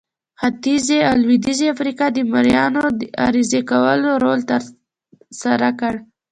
[0.41, 5.93] ختیځې او لوېدیځې افریقا د مریانو د عرضه کولو رول ترسره کړ.